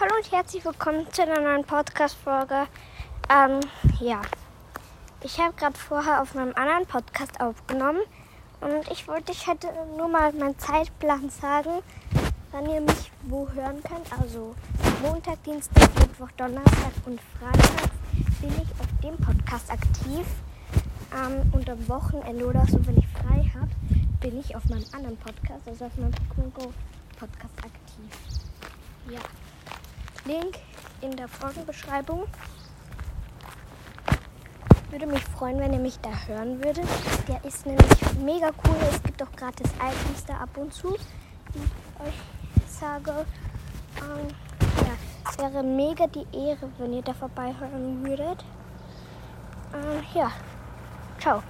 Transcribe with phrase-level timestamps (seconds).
[0.00, 2.66] Hallo und herzlich willkommen zu einer neuen Podcast-Folge.
[3.30, 3.60] Ähm,
[4.00, 4.22] ja,
[5.22, 8.00] ich habe gerade vorher auf meinem anderen Podcast aufgenommen
[8.60, 11.80] und ich wollte euch heute nur mal meinen Zeitplan sagen,
[12.50, 14.12] wann ihr mich wo hören könnt.
[14.20, 14.56] Also
[15.00, 17.90] Montag, Dienstag, Mittwoch, Donnerstag und Freitag
[18.40, 20.26] bin ich auf dem Podcast aktiv.
[21.14, 23.70] Ähm, und am Wochenende oder so, wenn ich frei habe,
[24.18, 26.12] bin ich auf meinem anderen Podcast, also auf meinem
[26.50, 28.10] Podcast aktiv.
[29.08, 29.20] Ja.
[30.24, 30.58] Link
[31.02, 32.24] in der Folgenbeschreibung.
[34.90, 36.86] Würde mich freuen, wenn ihr mich da hören würdet.
[37.28, 37.88] Der ist nämlich
[38.22, 38.76] mega cool.
[38.90, 40.96] Es gibt auch gratis Items da ab und zu,
[41.54, 42.14] die ich euch
[42.68, 43.26] sage.
[43.98, 44.28] Ähm,
[44.60, 48.44] ja, es wäre mega die Ehre, wenn ihr da vorbeihören würdet.
[49.74, 50.30] Ähm, ja,
[51.18, 51.42] ciao.